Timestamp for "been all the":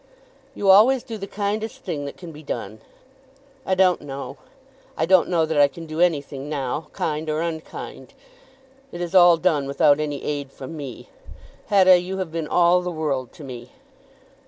12.31-12.89